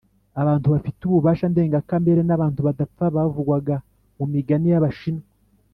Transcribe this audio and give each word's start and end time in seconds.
abantu 0.41 0.67
bafite 0.73 0.99
ububasha 1.03 1.45
ndengakamere 1.53 2.21
n’abantu 2.25 2.59
badapfa 2.67 3.05
bavugwaga 3.15 3.75
mu 4.17 4.25
migani 4.33 4.67
y’abashinwa, 4.73 5.25